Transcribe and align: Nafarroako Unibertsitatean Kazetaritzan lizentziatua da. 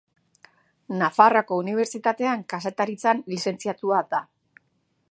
Nafarroako 1.01 1.59
Unibertsitatean 1.65 2.43
Kazetaritzan 2.55 3.23
lizentziatua 3.35 4.03
da. 4.17 4.25